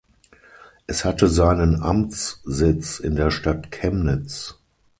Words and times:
Es 0.87 1.05
hatte 1.05 1.27
seinen 1.27 1.79
Amtssitz 1.83 2.97
in 2.99 3.15
der 3.15 3.29
Stadt 3.29 3.69
Chemnitz. 3.69 4.57